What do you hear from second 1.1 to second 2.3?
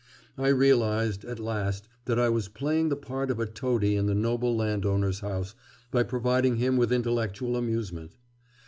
at last, that I